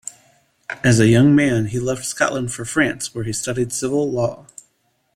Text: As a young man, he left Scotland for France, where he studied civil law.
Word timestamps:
As 0.83 0.99
a 0.99 1.07
young 1.07 1.35
man, 1.35 1.67
he 1.67 1.79
left 1.79 2.05
Scotland 2.05 2.51
for 2.51 2.65
France, 2.65 3.13
where 3.13 3.23
he 3.23 3.31
studied 3.31 3.71
civil 3.71 4.09
law. 4.09 4.47